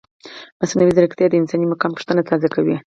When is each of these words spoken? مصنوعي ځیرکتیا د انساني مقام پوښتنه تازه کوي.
مصنوعي 0.61 0.91
ځیرکتیا 0.97 1.27
د 1.29 1.33
انساني 1.39 1.65
مقام 1.73 1.91
پوښتنه 1.95 2.21
تازه 2.29 2.47
کوي. 2.55 2.75